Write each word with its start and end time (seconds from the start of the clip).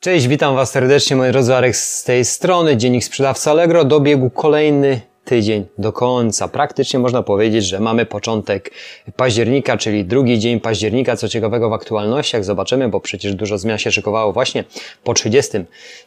Cześć, 0.00 0.28
witam 0.28 0.54
Was 0.54 0.70
serdecznie, 0.70 1.16
moi 1.16 1.32
drodzy, 1.32 1.54
Arek 1.54 1.76
z 1.76 2.04
tej 2.04 2.24
strony, 2.24 2.76
Dziennik 2.76 3.04
Sprzedawca 3.04 3.50
Allegro. 3.50 3.84
Dobiegł 3.84 4.30
kolejny 4.30 5.00
tydzień 5.28 5.66
do 5.78 5.92
końca. 5.92 6.48
Praktycznie 6.48 6.98
można 6.98 7.22
powiedzieć, 7.22 7.64
że 7.64 7.80
mamy 7.80 8.06
początek 8.06 8.70
października, 9.16 9.76
czyli 9.76 10.04
drugi 10.04 10.38
dzień 10.38 10.60
października. 10.60 11.16
Co 11.16 11.28
ciekawego 11.28 11.70
w 11.70 11.72
aktualnościach 11.72 12.44
zobaczymy, 12.44 12.88
bo 12.88 13.00
przecież 13.00 13.34
dużo 13.34 13.58
zmian 13.58 13.78
się 13.78 13.92
szykowało 13.92 14.32
właśnie 14.32 14.64
po 15.04 15.14
30 15.14 15.56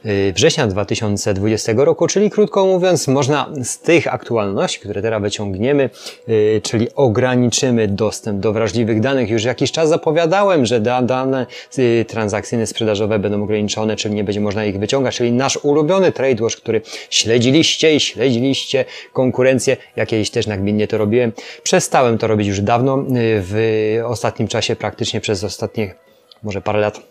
y, 0.06 0.34
września 0.36 0.68
2020 0.68 1.74
roku, 1.76 2.08
czyli 2.08 2.30
krótko 2.30 2.66
mówiąc, 2.66 3.08
można 3.08 3.50
z 3.64 3.80
tych 3.80 4.14
aktualności, 4.14 4.80
które 4.80 5.02
teraz 5.02 5.22
wyciągniemy, 5.22 5.90
y, 6.30 6.62
czyli 6.64 6.88
ograniczymy 6.96 7.88
dostęp 7.88 8.40
do 8.40 8.54
wrażliwych 8.54 9.00
danych. 9.00 9.30
Już 9.30 9.44
jakiś 9.44 9.72
czas 9.72 9.90
zapowiadałem, 9.90 10.66
że 10.66 10.80
dane 10.80 11.46
y, 11.80 12.06
transakcyjne, 12.08 12.68
sprzedażowe 12.68 13.20
będą 13.20 13.44
ograniczone, 13.44 13.96
czyli 13.96 14.16
nie 14.16 14.24
będzie 14.24 14.42
można 14.42 14.66
ich 14.66 14.80
wyciągać, 14.80 15.16
czyli 15.16 15.32
nasz 15.32 15.58
ulubiony 15.58 16.12
TradeWatch, 16.12 16.56
który 16.56 16.82
śledziliście 17.10 17.96
i 17.96 18.00
śledziliście, 18.00 18.86
konkurencję. 19.14 19.78
Ja 19.96 20.06
kiedyś 20.06 20.30
też 20.30 20.48
nagminnie 20.48 20.88
to 20.88 20.98
robiłem. 20.98 21.32
Przestałem 21.64 22.18
to 22.18 22.28
robić 22.28 22.48
już 22.48 22.62
dawno. 22.62 23.00
Y, 23.00 23.04
w 23.42 23.98
ostatnim 24.06 24.48
czasie, 24.48 24.76
praktycznie 24.76 25.22
przez 25.22 25.44
ostatnie 25.44 25.96
może 26.44 26.62
parę 26.62 26.80
lat, 26.80 27.11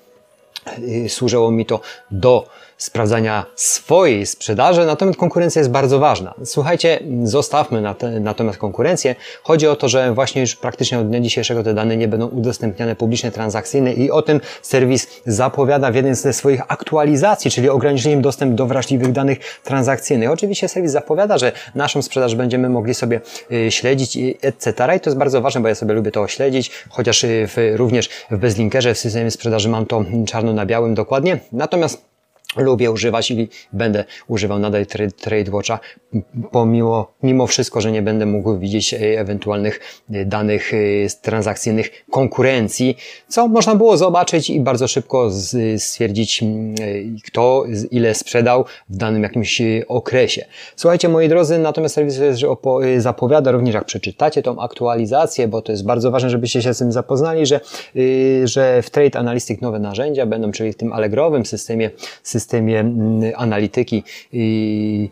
służyło 1.09 1.51
mi 1.51 1.66
to 1.66 1.80
do 2.10 2.47
sprawdzania 2.80 3.47
swojej 3.56 4.27
sprzedaży, 4.27 4.87
natomiast 4.87 5.19
konkurencja 5.19 5.61
jest 5.61 5.70
bardzo 5.70 5.98
ważna. 5.98 6.34
Słuchajcie, 6.45 7.01
zostawmy 7.24 7.83
natomiast 8.20 8.59
konkurencję. 8.59 9.14
Chodzi 9.42 9.69
o 9.69 9.77
to, 9.77 9.88
że 9.88 10.14
właśnie 10.14 10.41
już 10.41 10.56
praktycznie 10.56 10.98
od 10.98 11.09
dnia 11.09 11.20
dzisiejszego 11.20 11.62
te 11.62 11.75
dane 11.75 11.97
nie 11.97 12.09
będą 12.09 12.28
udostępniane 12.28 12.97
publicznie 12.97 13.30
transakcyjne 13.30 13.92
i 13.92 14.11
o 14.11 14.23
tym 14.23 14.41
serwis 14.62 15.06
zapowiada 15.27 15.91
w 15.91 15.95
jednej 15.95 16.14
ze 16.14 16.33
swoich 16.33 16.61
aktualizacji, 16.69 17.50
czyli 17.50 17.69
ograniczeniem 17.69 18.23
dostęp 18.23 18.55
do 18.55 18.66
wrażliwych 18.66 19.12
danych 19.12 19.39
transakcyjnych. 19.64 20.30
Oczywiście 20.30 20.69
serwis 20.69 20.92
zapowiada, 20.92 21.39
że 21.39 21.52
naszą 21.75 22.02
sprzedaż 22.02 22.34
będziemy 22.34 22.69
mogli 22.69 22.95
sobie 22.95 23.20
y, 23.52 23.70
śledzić, 23.70 24.19
etc. 24.42 24.97
I 24.97 25.00
to 25.00 25.11
jest 25.11 25.19
bardzo 25.19 25.41
ważne, 25.41 25.61
bo 25.61 25.69
ja 25.69 25.75
sobie 25.75 25.95
lubię 25.95 26.11
to 26.11 26.28
śledzić, 26.28 26.70
chociaż 26.89 27.25
y, 27.25 27.47
w, 27.48 27.56
również 27.77 28.08
w 28.30 28.39
bezlinkerze 28.39 28.95
w 28.95 28.98
systemie 28.98 29.30
sprzedaży 29.30 29.69
mam 29.69 29.86
to 29.86 30.05
czarno 30.27 30.52
na 30.52 30.59
białym 30.66 30.94
dokładnie. 30.94 31.41
Natomiast 31.53 32.09
lubię 32.56 32.91
używać 32.91 33.31
i 33.31 33.48
będę 33.73 34.05
używał 34.29 34.59
nadal 34.59 34.87
TradeWatcha, 35.20 35.79
pomimo 36.53 37.12
mimo 37.23 37.47
wszystko, 37.47 37.81
że 37.81 37.92
nie 37.92 38.03
będę 38.03 38.27
mógł 38.27 38.59
widzieć 38.59 38.95
e, 38.95 38.98
ewentualnych 38.98 39.81
e, 40.11 40.25
danych 40.25 40.75
e, 40.75 40.77
transakcyjnych 41.23 42.05
konkurencji, 42.11 42.97
co 43.29 43.48
można 43.48 43.75
było 43.75 43.97
zobaczyć 43.97 44.51
i 44.51 44.61
bardzo 44.61 44.89
szybko 44.89 45.31
stwierdzić, 45.79 46.45
kto 47.25 47.65
ile 47.91 48.15
sprzedał 48.15 48.64
w 48.89 48.97
danym 48.97 49.23
jakimś 49.23 49.62
okresie. 49.89 50.45
Słuchajcie, 50.77 51.09
moi 51.09 51.29
drodzy, 51.29 51.59
natomiast 51.59 51.95
serwis 51.95 52.20
zapowiada 52.98 53.51
również, 53.51 53.75
jak 53.75 53.85
przeczytacie 53.85 54.42
tą 54.42 54.61
aktualizację, 54.61 55.48
bo 55.48 55.62
to 55.62 55.73
jest 55.73 55.85
bardzo 55.85 56.11
ważne, 56.11 56.31
żebyście 56.31 56.62
się 56.62 56.75
z 56.75 56.79
tym 56.79 56.92
zapoznali, 56.92 57.47
że, 57.47 57.61
że 58.45 58.83
w 58.83 58.91
Trade 58.91 59.19
Analytics 59.19 59.62
nowe 59.62 59.79
narzędzia 59.79 60.27
będą, 60.27 60.53
czyli 60.53 60.73
w 60.73 60.77
tym 60.77 60.92
allegrowym 60.92 61.47
systemie, 61.47 61.91
systemie 62.23 62.39
systemie 62.41 62.80
mm, 62.80 63.33
analityki 63.36 64.02
y, 64.34 65.10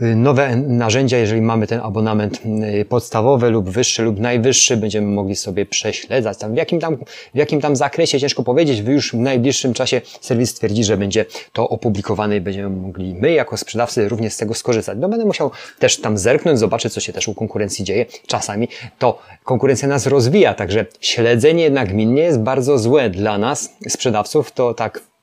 nowe 0.00 0.56
narzędzia, 0.56 1.18
jeżeli 1.18 1.40
mamy 1.40 1.66
ten 1.66 1.80
abonament 1.80 2.42
y, 2.80 2.84
podstawowy 2.84 3.50
lub 3.50 3.70
wyższy 3.70 4.02
lub 4.02 4.20
najwyższy, 4.20 4.76
będziemy 4.76 5.06
mogli 5.06 5.36
sobie 5.36 5.66
prześledzać. 5.66 6.38
Tam 6.38 6.54
w, 6.54 6.56
jakim 6.56 6.80
tam, 6.80 6.96
w 7.34 7.36
jakim 7.38 7.60
tam 7.60 7.76
zakresie, 7.76 8.20
ciężko 8.20 8.42
powiedzieć, 8.42 8.78
już 8.88 9.12
w 9.12 9.14
najbliższym 9.14 9.74
czasie 9.74 10.00
serwis 10.20 10.50
stwierdzi, 10.50 10.84
że 10.84 10.96
będzie 10.96 11.24
to 11.52 11.68
opublikowane 11.68 12.36
i 12.36 12.40
będziemy 12.40 12.76
mogli 12.76 13.14
my 13.14 13.32
jako 13.32 13.56
sprzedawcy 13.56 14.08
również 14.08 14.32
z 14.32 14.36
tego 14.36 14.54
skorzystać. 14.54 14.98
No 15.00 15.08
będę 15.08 15.24
musiał 15.24 15.50
też 15.78 16.00
tam 16.00 16.18
zerknąć, 16.18 16.58
zobaczyć, 16.58 16.92
co 16.92 17.00
się 17.00 17.12
też 17.12 17.28
u 17.28 17.34
konkurencji 17.34 17.84
dzieje. 17.84 18.06
Czasami 18.26 18.68
to 18.98 19.18
konkurencja 19.44 19.88
nas 19.88 20.06
rozwija, 20.06 20.54
także 20.54 20.86
śledzenie 21.00 21.70
nagminnie 21.70 22.22
jest 22.22 22.40
bardzo 22.40 22.78
złe 22.78 23.10
dla 23.10 23.38
nas, 23.38 23.76
sprzedawców, 23.88 24.52
to 24.52 24.74
tak 24.74 25.13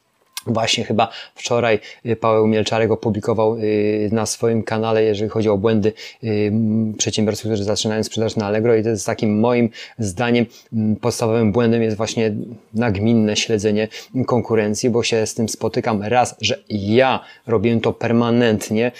Właśnie 0.47 0.83
chyba 0.83 1.09
wczoraj 1.35 1.79
y, 2.05 2.15
Paweł 2.15 2.47
Mielczarek 2.47 2.91
opublikował 2.91 3.57
y, 3.57 4.09
na 4.11 4.25
swoim 4.25 4.63
kanale, 4.63 5.03
jeżeli 5.03 5.29
chodzi 5.29 5.49
o 5.49 5.57
błędy 5.57 5.93
y, 6.23 6.51
przedsiębiorców, 6.97 7.45
którzy 7.45 7.63
zaczynają 7.63 8.03
sprzedaż 8.03 8.35
na 8.35 8.45
Allegro 8.45 8.75
i 8.75 8.83
to 8.83 8.89
jest 8.89 9.05
takim 9.05 9.39
moim 9.39 9.69
zdaniem 9.99 10.45
podstawowym 11.01 11.51
błędem 11.51 11.83
jest 11.83 11.97
właśnie 11.97 12.33
nagminne 12.73 13.35
śledzenie 13.35 13.87
konkurencji, 14.25 14.89
bo 14.89 15.03
się 15.03 15.25
z 15.25 15.33
tym 15.33 15.49
spotykam 15.49 16.03
raz, 16.03 16.35
że 16.41 16.57
ja 16.69 17.19
robiłem 17.47 17.81
to 17.81 17.93
permanentnie, 17.93 18.91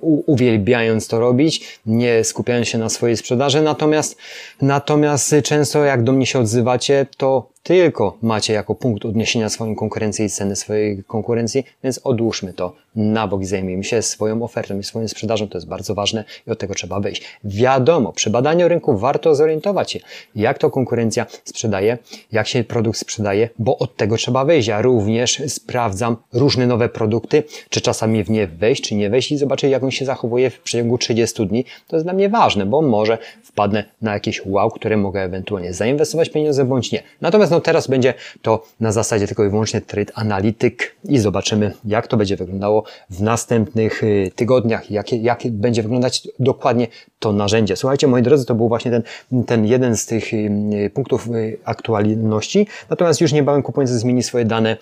uwielbiając 0.00 1.08
to 1.08 1.20
robić, 1.20 1.80
nie 1.86 2.24
skupiając 2.24 2.68
się 2.68 2.78
na 2.78 2.88
swojej 2.88 3.16
sprzedaży, 3.16 3.62
natomiast, 3.62 4.16
natomiast 4.62 5.34
często 5.44 5.84
jak 5.84 6.02
do 6.02 6.12
mnie 6.12 6.26
się 6.26 6.38
odzywacie, 6.38 7.06
to 7.16 7.50
tylko 7.68 8.18
macie 8.22 8.52
jako 8.52 8.74
punkt 8.74 9.04
odniesienia 9.04 9.48
swoją 9.48 9.74
konkurencję 9.74 10.26
i 10.26 10.28
ceny 10.28 10.56
swojej 10.56 11.04
konkurencji, 11.04 11.64
więc 11.84 12.00
odłóżmy 12.04 12.52
to 12.52 12.76
na 12.98 13.28
bok 13.28 13.44
zajmijmy 13.44 13.84
się 13.84 14.02
swoją 14.02 14.42
ofertą 14.42 14.78
i 14.78 14.82
swoją 14.82 15.08
sprzedażą. 15.08 15.48
To 15.48 15.58
jest 15.58 15.68
bardzo 15.68 15.94
ważne 15.94 16.24
i 16.46 16.50
od 16.50 16.58
tego 16.58 16.74
trzeba 16.74 17.00
wyjść. 17.00 17.22
Wiadomo, 17.44 18.12
przy 18.12 18.30
badaniu 18.30 18.68
rynku 18.68 18.98
warto 18.98 19.34
zorientować 19.34 19.92
się, 19.92 20.00
jak 20.34 20.58
to 20.58 20.70
konkurencja 20.70 21.26
sprzedaje, 21.44 21.98
jak 22.32 22.48
się 22.48 22.64
produkt 22.64 22.98
sprzedaje, 22.98 23.48
bo 23.58 23.78
od 23.78 23.96
tego 23.96 24.16
trzeba 24.16 24.44
wyjść. 24.44 24.68
Ja 24.68 24.82
również 24.82 25.42
sprawdzam 25.48 26.16
różne 26.32 26.66
nowe 26.66 26.88
produkty, 26.88 27.42
czy 27.70 27.80
czasami 27.80 28.24
w 28.24 28.30
nie 28.30 28.46
wejść, 28.46 28.82
czy 28.82 28.94
nie 28.94 29.10
wejść 29.10 29.32
i 29.32 29.38
zobaczyć, 29.38 29.70
jak 29.70 29.82
on 29.82 29.90
się 29.90 30.04
zachowuje 30.04 30.50
w 30.50 30.60
przeciągu 30.60 30.98
30 30.98 31.46
dni. 31.46 31.64
To 31.88 31.96
jest 31.96 32.06
dla 32.06 32.12
mnie 32.12 32.28
ważne, 32.28 32.66
bo 32.66 32.82
może 32.82 33.18
wpadnę 33.42 33.84
na 34.02 34.14
jakieś 34.14 34.46
wow, 34.46 34.70
które 34.70 34.96
mogę 34.96 35.22
ewentualnie 35.22 35.72
zainwestować 35.72 36.30
pieniądze 36.30 36.64
bądź 36.64 36.92
nie. 36.92 37.02
Natomiast 37.20 37.52
no 37.52 37.60
teraz 37.60 37.86
będzie 37.86 38.14
to 38.42 38.64
na 38.80 38.92
zasadzie 38.92 39.26
tylko 39.26 39.44
i 39.44 39.48
wyłącznie 39.48 39.80
trade 39.80 40.12
analityk 40.14 40.96
i 41.04 41.18
zobaczymy, 41.18 41.72
jak 41.84 42.06
to 42.06 42.16
będzie 42.16 42.36
wyglądało 42.36 42.84
w 43.10 43.22
następnych 43.22 44.04
y, 44.04 44.30
tygodniach, 44.36 44.90
jak, 44.90 45.12
jak 45.12 45.42
będzie 45.50 45.82
wyglądać 45.82 46.28
dokładnie 46.38 46.86
to 47.18 47.32
narzędzie. 47.32 47.76
Słuchajcie, 47.76 48.06
moi 48.06 48.22
drodzy, 48.22 48.46
to 48.46 48.54
był 48.54 48.68
właśnie 48.68 48.90
ten, 48.90 49.02
ten 49.46 49.66
jeden 49.66 49.96
z 49.96 50.06
tych 50.06 50.34
y, 50.34 50.90
punktów 50.94 51.28
y, 51.28 51.58
aktualności. 51.64 52.66
Natomiast 52.90 53.20
już 53.20 53.32
niebawem 53.32 53.62
kupujący 53.62 53.98
zmieni 53.98 54.22
swoje 54.22 54.44
dane 54.44 54.76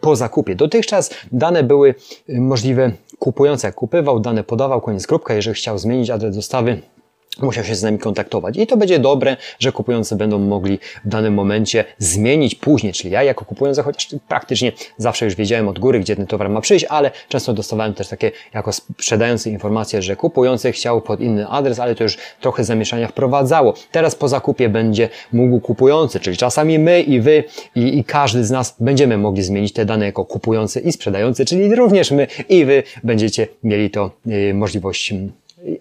po 0.00 0.16
zakupie. 0.16 0.54
Dotychczas 0.54 1.10
dane 1.32 1.62
były 1.62 1.94
możliwe 2.28 2.92
kupujący, 3.18 3.66
jak 3.66 3.74
kupywał, 3.74 4.20
dane 4.20 4.44
podawał, 4.44 4.80
koniec 4.80 5.06
kropka. 5.06 5.34
Jeżeli 5.34 5.54
chciał 5.54 5.78
zmienić 5.78 6.10
adres 6.10 6.36
dostawy, 6.36 6.82
musiał 7.42 7.64
się 7.64 7.74
z 7.74 7.82
nami 7.82 7.98
kontaktować. 7.98 8.56
I 8.56 8.66
to 8.66 8.76
będzie 8.76 8.98
dobre, 8.98 9.36
że 9.58 9.72
kupujący 9.72 10.16
będą 10.16 10.38
mogli 10.38 10.78
w 11.04 11.08
danym 11.08 11.34
momencie 11.34 11.84
zmienić 11.98 12.54
później, 12.54 12.92
czyli 12.92 13.10
ja 13.10 13.22
jako 13.22 13.44
kupujący, 13.44 13.82
chociaż 13.82 14.08
praktycznie 14.28 14.72
zawsze 14.96 15.24
już 15.24 15.34
wiedziałem 15.34 15.68
od 15.68 15.78
góry, 15.78 16.00
gdzie 16.00 16.16
ten 16.16 16.26
towar 16.26 16.50
ma 16.50 16.60
przyjść, 16.60 16.84
ale 16.88 17.10
często 17.28 17.52
dostawałem 17.52 17.94
też 17.94 18.08
takie 18.08 18.30
jako 18.54 18.72
sprzedający 18.72 19.50
informacje, 19.50 20.02
że 20.02 20.16
kupujący 20.16 20.72
chciał 20.72 21.00
pod 21.00 21.20
inny 21.20 21.48
adres, 21.48 21.78
ale 21.78 21.94
to 21.94 22.04
już 22.04 22.18
trochę 22.40 22.64
zamieszania 22.64 23.08
wprowadzało. 23.08 23.74
Teraz 23.92 24.14
po 24.14 24.28
zakupie 24.28 24.68
będzie 24.68 25.08
mógł 25.32 25.60
kupujący, 25.60 26.20
czyli 26.20 26.36
czasami 26.36 26.78
my 26.78 27.02
i 27.02 27.20
wy 27.20 27.44
i, 27.74 27.98
i 27.98 28.04
każdy 28.04 28.44
z 28.44 28.50
nas 28.50 28.76
będziemy 28.80 29.18
mogli 29.18 29.42
zmienić 29.42 29.72
te 29.72 29.84
dane 29.84 30.06
jako 30.06 30.24
kupujący 30.24 30.80
i 30.80 30.92
sprzedający, 30.92 31.44
czyli 31.44 31.74
również 31.74 32.10
my 32.10 32.26
i 32.48 32.64
wy 32.64 32.82
będziecie 33.04 33.46
mieli 33.62 33.90
to 33.90 34.10
yy, 34.26 34.54
możliwość 34.54 35.14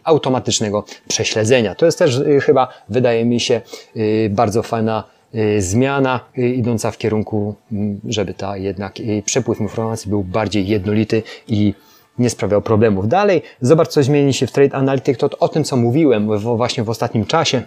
automatycznego 0.04 0.86
prześledzenia. 1.08 1.76
To 1.76 1.86
jest 1.86 2.00
też 2.00 2.18
y, 2.18 2.42
chyba, 2.42 2.68
wydaje 2.90 3.26
mi 3.26 3.40
się, 3.40 3.62
y, 3.98 4.30
bardzo 4.32 4.64
fajna 4.64 5.04
y, 5.36 5.62
zmiana 5.62 6.20
idąca 6.36 6.92
w 6.92 6.98
kierunku, 6.98 7.56
mm, 7.72 8.00
żeby 8.06 8.34
ta 8.34 8.58
jednak 8.58 8.96
przepływ 9.26 9.60
informacji 9.60 10.10
był 10.10 10.24
bardziej 10.24 10.68
jednolity 10.68 11.24
i 11.48 11.74
nie 12.18 12.30
sprawiał 12.30 12.62
problemów. 12.62 13.08
Dalej, 13.08 13.42
zobacz, 13.62 13.88
co 13.88 14.04
zmieni 14.04 14.34
się 14.34 14.48
w 14.48 14.52
Trade 14.52 14.76
Analytics, 14.76 15.20
to 15.20 15.30
o 15.40 15.48
tym, 15.48 15.64
co 15.64 15.78
mówiłem 15.78 16.40
właśnie 16.40 16.84
w 16.84 16.90
ostatnim 16.90 17.26
czasie, 17.26 17.62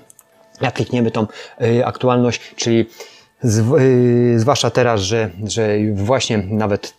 jak 0.61 0.75
klikniemy 0.75 1.11
tą 1.11 1.27
aktualność, 1.85 2.41
czyli 2.57 2.87
Y, 3.45 4.39
zwłaszcza 4.39 4.71
teraz, 4.71 5.01
że, 5.01 5.31
że 5.45 5.77
właśnie 5.95 6.39
nawet 6.39 6.95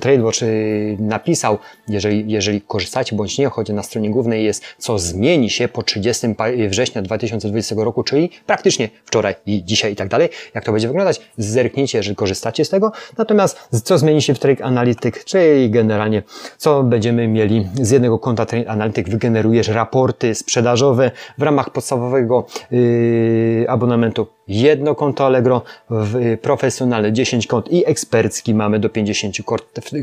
TradeWatch 0.00 0.42
y, 0.42 0.96
napisał, 1.00 1.58
jeżeli, 1.88 2.32
jeżeli 2.32 2.60
korzystacie 2.60 3.16
bądź 3.16 3.38
nie, 3.38 3.48
choć 3.48 3.68
na 3.68 3.82
stronie 3.82 4.10
głównej 4.10 4.44
jest, 4.44 4.64
co 4.78 4.98
zmieni 4.98 5.50
się 5.50 5.68
po 5.68 5.82
30 5.82 6.26
września 6.68 7.02
2020 7.02 7.74
roku, 7.78 8.02
czyli 8.02 8.30
praktycznie 8.46 8.88
wczoraj 9.04 9.34
i 9.46 9.64
dzisiaj 9.64 9.92
i 9.92 9.96
tak 9.96 10.08
dalej. 10.08 10.28
Jak 10.54 10.64
to 10.64 10.72
będzie 10.72 10.88
wyglądać? 10.88 11.20
Zerknijcie, 11.38 11.98
jeżeli 11.98 12.16
korzystacie 12.16 12.64
z 12.64 12.68
tego. 12.68 12.92
Natomiast 13.18 13.68
co 13.84 13.98
zmieni 13.98 14.22
się 14.22 14.34
w 14.34 14.38
Trade 14.38 14.64
Analytics, 14.64 15.24
czyli 15.24 15.70
generalnie 15.70 16.22
co 16.58 16.82
będziemy 16.82 17.28
mieli 17.28 17.68
z 17.74 17.90
jednego 17.90 18.18
konta 18.18 18.46
Trade 18.46 18.70
Analytics, 18.70 19.10
wygenerujesz 19.10 19.68
raporty 19.68 20.34
sprzedażowe 20.34 21.10
w 21.38 21.42
ramach 21.42 21.70
podstawowego 21.70 22.46
yy, 22.70 23.64
abonamentu 23.68 24.26
jedno 24.48 24.94
konto 24.94 25.26
Allegro, 25.26 25.62
w, 25.90 26.38
profesjonalne 26.38 27.12
10 27.12 27.46
kont 27.46 27.72
i 27.72 27.86
ekspercki 27.86 28.54
mamy 28.54 28.78
do 28.78 28.88
50 28.88 29.36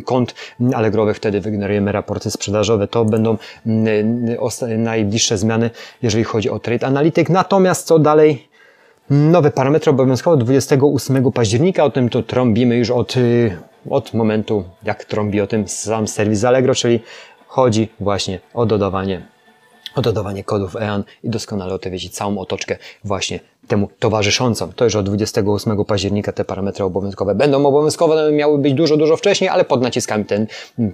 kont, 0.06 0.36
Allegrowych, 0.74 1.18
wtedy 1.18 1.42
wygenerujemy 1.42 1.92
raporty 1.92 2.32
sprzedażowe. 2.32 2.88
To 2.88 3.06
będą 3.06 3.38
mm, 3.66 4.38
najbliższe 4.78 5.38
zmiany, 5.38 5.70
jeżeli 6.02 6.24
chodzi 6.24 6.50
o 6.50 6.60
Trade 6.60 6.88
Analytics. 6.88 7.30
Natomiast 7.32 7.88
co 7.88 8.00
dalej? 8.00 8.50
Nowe 9.10 9.52
parametry 9.52 9.92
obowiązkowe 9.92 10.38
28 10.38 11.32
października, 11.32 11.84
o 11.84 11.90
tym 11.90 12.10
to 12.10 12.24
trąbimy 12.24 12.78
już 12.78 12.90
od, 12.90 13.18
y, 13.18 13.58
od 13.90 14.14
momentu, 14.14 14.64
jak 14.84 15.06
trąbi 15.06 15.42
o 15.42 15.48
tym 15.48 15.68
sam 15.68 16.08
serwis 16.08 16.44
Allegro, 16.44 16.76
czyli 16.76 17.00
chodzi 17.48 17.90
właśnie 18.00 18.40
o 18.54 18.66
dodawanie 18.66 19.22
o 19.96 20.02
dodawanie 20.02 20.44
kodów 20.44 20.76
EAN 20.76 21.04
i 21.24 21.30
doskonale 21.30 21.74
o 21.74 21.80
to 21.80 21.92
wiecie 21.92 22.10
całą 22.10 22.38
otoczkę 22.38 22.78
właśnie 23.04 23.40
temu 23.68 23.90
towarzyszącą. 24.00 24.72
To 24.74 24.84
już 24.86 24.96
od 24.96 25.06
28 25.06 25.86
października 25.86 26.32
te 26.32 26.46
parametry 26.46 26.86
obowiązkowe 26.86 27.36
będą 27.36 27.66
obowiązkowe, 27.66 28.14
one 28.14 28.32
miały 28.32 28.58
być 28.58 28.74
dużo, 28.74 28.98
dużo 28.98 29.18
wcześniej, 29.18 29.50
ale 29.50 29.66
pod 29.66 29.82
naciskami 29.82 30.26
ten 30.26 30.48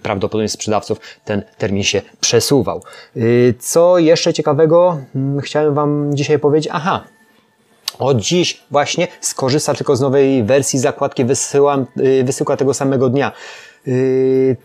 prawdopodobnie 0.03 0.49
sprzedawców 0.49 0.99
ten 1.25 1.43
termin 1.57 1.83
się 1.83 2.01
przesuwał. 2.19 2.81
Y, 3.17 3.53
co 3.59 3.97
jeszcze 3.97 4.33
ciekawego 4.33 4.97
mm, 5.15 5.41
chciałem 5.41 5.73
Wam 5.73 6.11
dzisiaj 6.13 6.39
powiedzieć? 6.39 6.69
Aha, 6.73 7.03
od 7.99 8.17
dziś 8.17 8.63
właśnie 8.71 9.07
skorzysta 9.21 9.73
tylko 9.73 9.95
z 9.95 10.01
nowej 10.01 10.43
wersji 10.43 10.79
zakładki 10.79 11.25
wysyłam, 11.25 11.85
y, 11.99 12.23
wysyłka 12.23 12.57
tego 12.57 12.73
samego 12.73 13.09
dnia. 13.09 13.31
Y, 13.87 14.57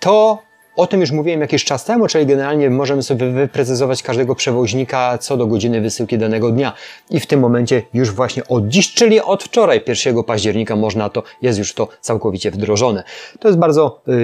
to 0.00 0.45
o 0.76 0.86
tym 0.86 1.00
już 1.00 1.10
mówiłem 1.10 1.40
jakiś 1.40 1.64
czas 1.64 1.84
temu, 1.84 2.06
czyli 2.06 2.26
generalnie 2.26 2.70
możemy 2.70 3.02
sobie 3.02 3.30
wyprecyzować 3.30 4.02
każdego 4.02 4.34
przewoźnika 4.34 5.18
co 5.18 5.36
do 5.36 5.46
godziny 5.46 5.80
wysyłki 5.80 6.18
danego 6.18 6.50
dnia. 6.50 6.72
I 7.10 7.20
w 7.20 7.26
tym 7.26 7.40
momencie 7.40 7.82
już 7.94 8.10
właśnie 8.10 8.48
od 8.48 8.68
dziś, 8.68 8.94
czyli 8.94 9.20
od 9.20 9.44
wczoraj, 9.44 9.80
1 10.06 10.24
października 10.24 10.76
można 10.76 11.10
to, 11.10 11.22
jest 11.42 11.58
już 11.58 11.74
to 11.74 11.88
całkowicie 12.00 12.50
wdrożone. 12.50 13.04
To 13.40 13.48
jest 13.48 13.58
bardzo 13.58 14.02
yy, 14.06 14.14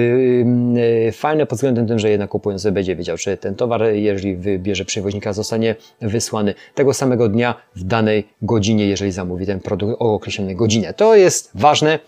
yy, 1.05 1.11
fajne 1.11 1.45
pod 1.45 1.57
względem 1.57 1.87
tym, 1.87 1.99
że 1.99 2.09
jednak 2.09 2.29
kupujący 2.29 2.71
będzie 2.71 2.95
wiedział, 2.95 3.17
czy 3.17 3.37
ten 3.37 3.55
towar, 3.55 3.83
jeżeli 3.93 4.35
wybierze 4.35 4.85
przewoźnika, 4.85 5.33
zostanie 5.33 5.75
wysłany 6.01 6.53
tego 6.75 6.93
samego 6.93 7.29
dnia 7.29 7.55
w 7.75 7.83
danej 7.83 8.27
godzinie, 8.41 8.87
jeżeli 8.87 9.11
zamówi 9.11 9.45
ten 9.45 9.59
produkt 9.59 9.95
o 9.99 10.13
określonej 10.13 10.55
godzinie. 10.55 10.93
To 10.93 11.15
jest 11.15 11.51
ważne 11.55 11.99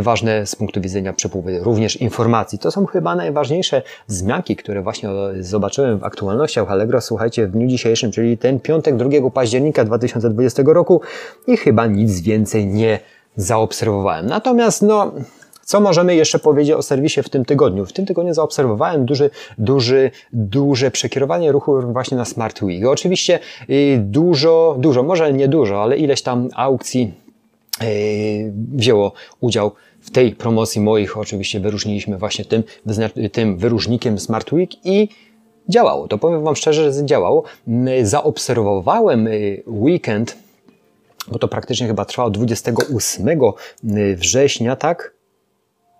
ważne 0.00 0.46
z 0.46 0.56
punktu 0.56 0.80
widzenia 0.80 1.12
przepływu 1.12 1.48
również 1.60 1.96
informacji. 1.96 2.58
To 2.58 2.70
są 2.70 2.86
chyba 2.86 3.16
najważniejsze 3.16 3.82
zmianki, 4.06 4.56
które 4.56 4.82
właśnie 4.82 5.08
zobaczyłem 5.40 5.98
w 5.98 6.04
aktualnościach 6.04 6.70
Allegro. 6.70 7.00
Słuchajcie, 7.00 7.46
w 7.46 7.50
dniu 7.50 7.66
dzisiejszym, 7.66 8.12
czyli 8.12 8.38
ten 8.38 8.60
piątek 8.60 8.96
2 8.96 9.30
października 9.30 9.84
2020 9.84 10.62
roku 10.66 11.00
i 11.46 11.56
chyba 11.56 11.86
nic 11.86 12.20
więcej 12.20 12.66
nie 12.66 12.98
zaobserwowałem. 13.36 14.26
Natomiast 14.26 14.82
no, 14.82 15.12
co 15.64 15.80
możemy 15.80 16.14
jeszcze 16.14 16.38
powiedzieć 16.38 16.74
o 16.74 16.82
serwisie 16.82 17.22
w 17.22 17.28
tym 17.28 17.44
tygodniu? 17.44 17.86
W 17.86 17.92
tym 17.92 18.06
tygodniu 18.06 18.34
zaobserwowałem 18.34 19.04
duży, 19.04 19.30
duży, 19.58 20.10
duże 20.32 20.90
przekierowanie 20.90 21.52
ruchu 21.52 21.80
właśnie 21.80 22.16
na 22.16 22.24
Smart. 22.24 22.60
Oczywiście 22.86 23.38
y, 23.70 23.98
dużo, 23.98 24.76
dużo, 24.78 25.02
może 25.02 25.32
nie 25.32 25.48
dużo, 25.48 25.82
ale 25.82 25.96
ileś 25.96 26.22
tam 26.22 26.48
aukcji 26.54 27.23
wzięło 28.74 29.12
udział 29.40 29.72
w 30.00 30.10
tej 30.10 30.32
promocji 30.32 30.80
moich. 30.80 31.18
Oczywiście 31.18 31.60
wyróżniliśmy 31.60 32.18
właśnie 32.18 32.44
tym, 32.44 32.62
tym 33.32 33.58
wyróżnikiem 33.58 34.18
Smart 34.18 34.52
Week 34.52 34.70
i 34.86 35.08
działało. 35.68 36.08
To 36.08 36.18
powiem 36.18 36.44
Wam 36.44 36.56
szczerze, 36.56 36.92
że 36.92 37.06
działało. 37.06 37.44
Zaobserwowałem 38.02 39.26
y, 39.26 39.62
weekend, 39.66 40.36
bo 41.28 41.38
to 41.38 41.48
praktycznie 41.48 41.86
chyba 41.86 42.04
trwało 42.04 42.30
28 42.30 43.28
y, 43.28 44.16
września, 44.16 44.76
tak? 44.76 45.13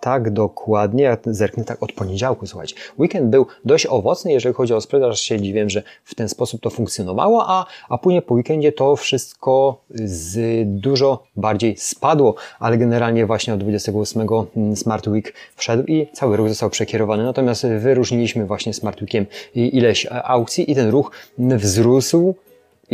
Tak 0.05 0.31
dokładnie, 0.31 1.05
ja 1.05 1.17
zerknę 1.27 1.65
tak 1.65 1.83
od 1.83 1.93
poniedziałku, 1.93 2.47
słuchajcie. 2.47 2.75
Weekend 2.99 3.31
był 3.31 3.47
dość 3.65 3.87
owocny, 3.87 4.33
jeżeli 4.33 4.55
chodzi 4.55 4.75
o 4.75 4.81
sprzedaż, 4.81 5.21
się 5.21 5.41
dziwię, 5.41 5.71
że 5.71 5.83
w 6.05 6.15
ten 6.15 6.29
sposób 6.29 6.61
to 6.61 6.71
funkcjonowało, 6.71 7.45
a, 7.49 7.67
a 7.89 7.99
później 7.99 8.23
po 8.23 8.35
weekendzie 8.35 8.73
to 8.73 8.97
wszystko 8.97 9.81
z 9.95 10.39
dużo 10.81 11.23
bardziej 11.37 11.77
spadło, 11.77 12.35
ale 12.59 12.79
generalnie 12.79 13.27
właśnie 13.27 13.55
od 13.55 13.61
28 13.61 14.23
mm, 14.57 14.77
Smart 14.77 15.07
Week 15.09 15.35
wszedł 15.57 15.85
i 15.87 16.07
cały 16.13 16.37
ruch 16.37 16.49
został 16.49 16.71
przekierowany. 16.71 17.25
Natomiast 17.25 17.67
wyróżniliśmy 17.67 18.47
właśnie 18.47 18.75
Smart 18.75 19.03
Weekiem 19.03 19.27
ileś 19.55 20.07
aukcji 20.11 20.71
i 20.71 20.75
ten 20.75 20.91
ruch 20.91 21.11
wzrósł 21.39 22.35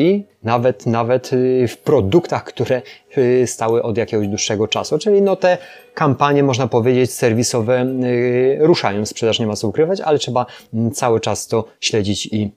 i 0.01 0.25
nawet, 0.43 0.87
nawet 0.87 1.33
y, 1.33 1.69
w 1.69 1.79
produktach, 1.79 2.45
które 2.45 2.83
y, 3.19 3.47
stały 3.47 3.83
od 3.83 3.97
jakiegoś 3.97 4.29
dłuższego 4.29 4.69
czasu. 4.69 4.99
Czyli 4.99 5.23
no 5.23 5.37
te 5.37 5.59
kampanie, 5.95 6.43
można 6.43 6.67
powiedzieć, 6.67 7.11
serwisowe 7.11 7.87
y, 8.05 8.59
ruszają 8.61 9.07
sprzedaż, 9.07 9.39
nie 9.39 9.47
ma 9.47 9.57
co 9.57 9.69
ukrywać, 9.69 10.01
ale 10.01 10.19
trzeba 10.19 10.47
mm, 10.75 10.91
cały 10.91 11.21
czas 11.21 11.47
to 11.47 11.65
śledzić 11.81 12.27
i 12.27 12.51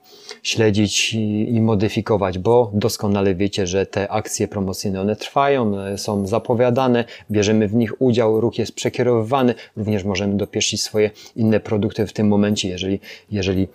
śledzić 0.43 1.13
i, 1.13 1.55
i 1.55 1.61
modyfikować, 1.61 2.39
bo 2.39 2.71
doskonale 2.73 3.35
wiecie, 3.35 3.67
że 3.67 3.85
te 3.85 4.11
akcje 4.11 4.47
promocyjne, 4.47 5.01
one 5.01 5.15
trwają, 5.15 5.73
są 5.97 6.27
zapowiadane, 6.27 7.05
bierzemy 7.31 7.67
w 7.67 7.75
nich 7.75 8.01
udział, 8.01 8.41
ruch 8.41 8.57
jest 8.57 8.75
przekierowywany, 8.75 9.55
również 9.77 10.03
możemy 10.03 10.37
dopieścić 10.37 10.81
swoje 10.81 11.11
inne 11.35 11.59
produkty 11.59 12.07
w 12.07 12.13
tym 12.13 12.27
momencie, 12.27 12.69
jeżeli, 12.69 12.99
jeżeli 13.31 13.67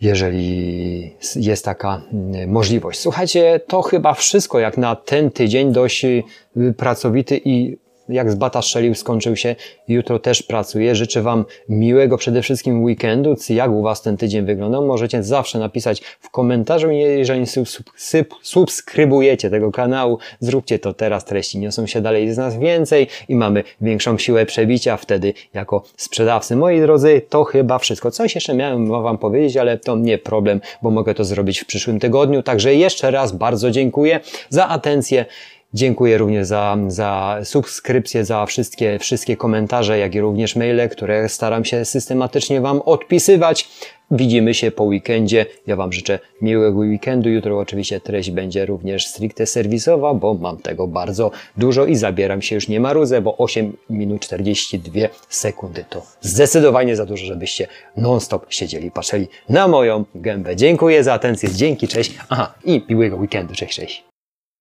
jeżeli 0.00 1.14
jest 1.36 1.64
taka 1.64 2.02
mm, 2.12 2.50
możliwość. 2.50 3.00
Słuchajcie, 3.00 3.60
to 3.66 3.82
chyba 3.82 4.14
wszystko 4.14 4.58
jak 4.58 4.78
na 4.78 4.96
ten 4.96 5.30
tydzień 5.30 5.72
dość 5.72 6.04
y, 6.04 6.22
pracowity 6.76 7.40
i 7.44 7.76
jak 8.08 8.30
z 8.30 8.34
bata 8.34 8.62
strzelił, 8.62 8.94
skończył 8.94 9.36
się. 9.36 9.56
Jutro 9.88 10.18
też 10.18 10.42
pracuję. 10.42 10.94
Życzę 10.94 11.22
Wam 11.22 11.44
miłego 11.68 12.18
przede 12.18 12.42
wszystkim 12.42 12.84
weekendu. 12.84 13.34
Jak 13.48 13.70
u 13.70 13.82
Was 13.82 14.02
ten 14.02 14.16
tydzień 14.16 14.44
wyglądał? 14.44 14.86
Możecie 14.86 15.22
zawsze 15.22 15.58
napisać 15.58 16.00
w 16.20 16.30
komentarzu. 16.30 16.90
Jeżeli 16.90 17.44
subskrybujecie 18.42 19.50
tego 19.50 19.72
kanału, 19.72 20.18
zróbcie 20.40 20.78
to 20.78 20.94
teraz. 20.94 21.24
Treści 21.24 21.58
niosą 21.58 21.86
się 21.86 22.00
dalej 22.00 22.32
z 22.32 22.36
nas 22.36 22.58
więcej 22.58 23.06
i 23.28 23.34
mamy 23.34 23.64
większą 23.80 24.18
siłę 24.18 24.46
przebicia 24.46 24.96
wtedy 24.96 25.34
jako 25.54 25.82
sprzedawcy. 25.96 26.56
Moi 26.56 26.80
drodzy, 26.80 27.22
to 27.28 27.44
chyba 27.44 27.78
wszystko. 27.78 28.10
Coś 28.10 28.34
jeszcze 28.34 28.54
miałem 28.54 28.88
Wam 28.88 29.18
powiedzieć, 29.18 29.56
ale 29.56 29.78
to 29.78 29.96
nie 29.96 30.18
problem, 30.18 30.60
bo 30.82 30.90
mogę 30.90 31.14
to 31.14 31.24
zrobić 31.24 31.60
w 31.60 31.66
przyszłym 31.66 32.00
tygodniu. 32.00 32.42
Także 32.42 32.74
jeszcze 32.74 33.10
raz 33.10 33.32
bardzo 33.32 33.70
dziękuję 33.70 34.20
za 34.48 34.68
atencję. 34.68 35.24
Dziękuję 35.76 36.18
również 36.18 36.46
za, 36.46 36.76
za 36.88 37.40
subskrypcję, 37.44 38.24
za 38.24 38.46
wszystkie, 38.46 38.98
wszystkie 38.98 39.36
komentarze, 39.36 39.98
jak 39.98 40.14
i 40.14 40.20
również 40.20 40.56
maile, 40.56 40.88
które 40.88 41.28
staram 41.28 41.64
się 41.64 41.84
systematycznie 41.84 42.60
Wam 42.60 42.80
odpisywać. 42.80 43.68
Widzimy 44.10 44.54
się 44.54 44.70
po 44.70 44.84
weekendzie. 44.84 45.46
Ja 45.66 45.76
Wam 45.76 45.92
życzę 45.92 46.18
miłego 46.42 46.78
weekendu. 46.78 47.28
Jutro 47.28 47.58
oczywiście 47.58 48.00
treść 48.00 48.30
będzie 48.30 48.66
również 48.66 49.06
stricte 49.06 49.46
serwisowa, 49.46 50.14
bo 50.14 50.34
mam 50.34 50.56
tego 50.56 50.86
bardzo 50.86 51.30
dużo 51.56 51.86
i 51.86 51.96
zabieram 51.96 52.42
się 52.42 52.54
już 52.54 52.68
nie 52.68 52.80
marudzę, 52.80 53.20
bo 53.20 53.36
8 53.36 53.76
minut 53.90 54.22
42 54.22 55.00
sekundy 55.28 55.84
to 55.90 56.02
zdecydowanie 56.20 56.96
za 56.96 57.06
dużo, 57.06 57.26
żebyście 57.26 57.66
non-stop 57.96 58.46
siedzieli, 58.48 58.90
patrzyli 58.90 59.28
na 59.48 59.68
moją 59.68 60.04
gębę. 60.14 60.56
Dziękuję 60.56 61.04
za 61.04 61.12
atencję, 61.12 61.48
dzięki, 61.52 61.88
cześć. 61.88 62.14
Aha, 62.28 62.54
i 62.64 62.82
miłego 62.88 63.16
weekendu, 63.16 63.54
cześć, 63.54 63.76
cześć. 63.76 64.05